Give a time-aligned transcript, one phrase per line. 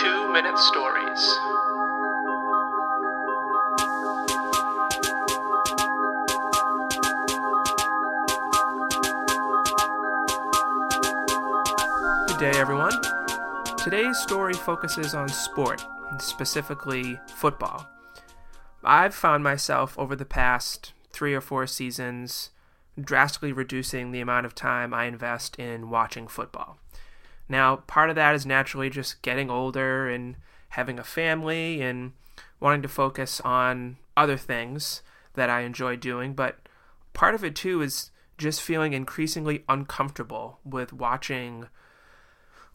[0.00, 1.38] Two Minute Stories.
[12.26, 12.90] Good day, everyone.
[13.76, 15.86] Today's story focuses on sport,
[16.18, 17.86] specifically football.
[18.82, 22.50] I've found myself over the past three or four seasons
[23.00, 26.78] drastically reducing the amount of time I invest in watching football.
[27.48, 30.36] Now, part of that is naturally just getting older and
[30.70, 32.12] having a family and
[32.60, 35.02] wanting to focus on other things
[35.34, 36.58] that I enjoy doing, but
[37.12, 41.68] part of it too is just feeling increasingly uncomfortable with watching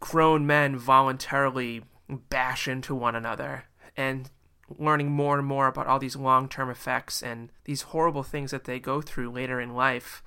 [0.00, 1.82] grown men voluntarily
[2.28, 3.64] bash into one another
[3.96, 4.30] and
[4.78, 8.64] learning more and more about all these long term effects and these horrible things that
[8.64, 10.22] they go through later in life,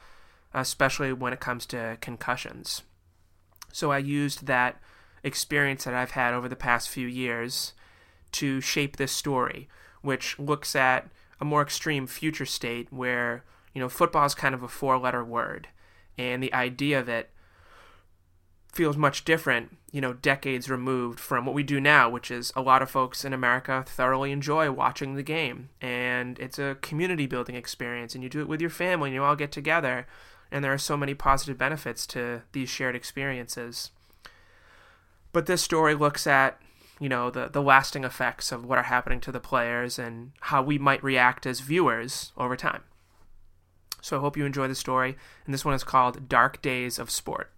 [0.54, 2.84] especially when it comes to concussions.
[3.78, 4.82] So I used that
[5.24, 7.74] experience that I've had over the past few years
[8.32, 9.70] to shape this story,
[10.02, 13.44] which looks at a more extreme future state where,
[13.76, 15.68] you know, football is kind of a four letter word.
[16.18, 17.30] And the idea of it
[18.74, 22.64] feels much different, you know, decades removed from what we do now, which is a
[22.64, 25.70] lot of folks in America thoroughly enjoy watching the game.
[25.82, 29.24] And it's a community building experience, and you do it with your family, and you
[29.24, 30.08] all get together.
[30.52, 33.92] And there are so many positive benefits to these shared experiences.
[35.34, 36.60] But this story looks at,
[37.00, 40.64] you know, the, the lasting effects of what are happening to the players and how
[40.64, 42.84] we might react as viewers over time.
[44.02, 47.12] So I hope you enjoy the story, and this one is called Dark Days of
[47.12, 47.52] Sport.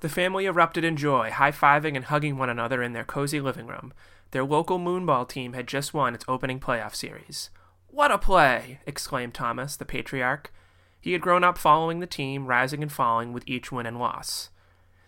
[0.00, 3.66] The family erupted in joy, high fiving and hugging one another in their cozy living
[3.66, 3.92] room.
[4.32, 7.50] Their local moonball team had just won its opening playoff series.
[7.94, 8.80] What a play!
[8.86, 10.52] exclaimed Thomas, the patriarch.
[11.00, 14.50] He had grown up following the team, rising and falling with each win and loss.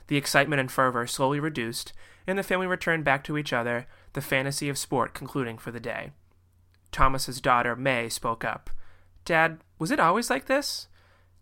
[0.06, 1.92] The excitement and fervor slowly reduced,
[2.28, 5.80] and the family returned back to each other, the fantasy of sport concluding for the
[5.80, 6.12] day.
[6.92, 8.70] Thomas's daughter, May, spoke up.
[9.24, 10.86] Dad, was it always like this?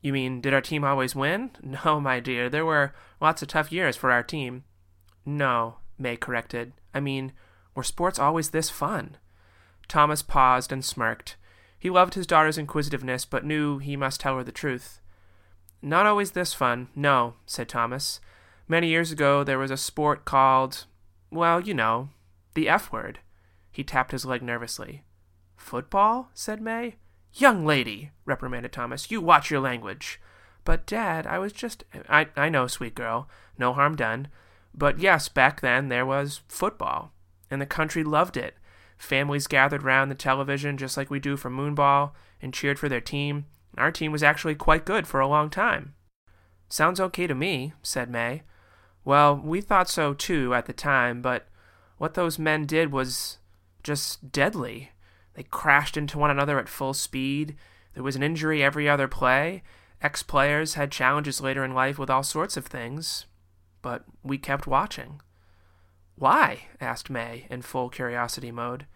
[0.01, 1.51] You mean, did our team always win?
[1.85, 4.65] No, my dear, there were lots of tough years for our team.
[5.27, 6.73] No, May corrected.
[6.95, 7.33] I mean,
[7.75, 9.19] were sports always this fun?
[9.89, 11.37] Thomas paused and smirked.
[11.85, 15.03] He loved his daughter's inquisitiveness, but knew he must tell her the truth.
[15.83, 18.21] Not always this fun, no, said Thomas.
[18.67, 20.87] Many years ago there was a sport called,
[21.31, 22.09] well, you know,
[22.55, 23.19] the F word.
[23.71, 25.03] He tapped his leg nervously.
[25.59, 26.31] Football?
[26.33, 26.95] said May.
[27.35, 30.19] Young lady, reprimanded Thomas, you watch your language.
[30.65, 31.85] But, Dad, I was just.
[32.09, 33.29] I, I know, sweet girl.
[33.59, 34.29] No harm done.
[34.73, 37.13] But yes, back then there was football,
[37.51, 38.55] and the country loved it.
[38.97, 43.01] Families gathered round the television just like we do for Moonball and cheered for their
[43.01, 43.47] team.
[43.77, 45.95] Our team was actually quite good for a long time.
[46.69, 48.43] Sounds okay to me, said May.
[49.05, 51.49] Well, we thought so too at the time, but
[51.99, 53.39] what those men did was
[53.83, 54.93] just deadly.
[55.35, 57.57] They crashed into one another at full speed.
[57.95, 59.63] There was an injury every other play.
[60.01, 63.27] Ex players had challenges later in life with all sorts of things.
[63.83, 65.21] But we kept watching.
[66.17, 66.69] Why?
[66.81, 68.87] asked May, in full curiosity mode.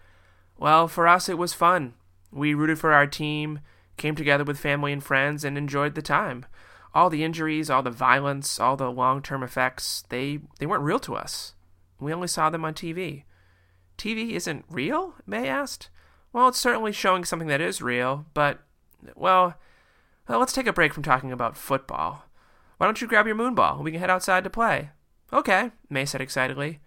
[0.56, 1.94] Well, for us it was fun.
[2.30, 3.60] We rooted for our team,
[3.96, 6.46] came together with family and friends, and enjoyed the time.
[6.94, 10.98] All the injuries, all the violence, all the long term effects, they, they weren't real
[11.00, 11.54] to us.
[12.00, 13.24] We only saw them on TV.
[13.96, 15.14] TV isn't real?
[15.26, 15.90] May asked.
[16.32, 18.60] Well, it's certainly showing something that is real, but,
[19.14, 19.54] well,
[20.28, 22.24] well, let's take a break from talking about football.
[22.76, 23.76] Why don't you grab your moonball?
[23.76, 24.90] And we can head outside to play.
[25.32, 26.80] Okay, May said excitedly.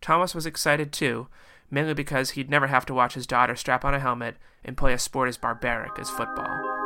[0.00, 1.28] Thomas was excited too,
[1.70, 4.92] mainly because he'd never have to watch his daughter strap on a helmet and play
[4.92, 6.79] a sport as barbaric as football.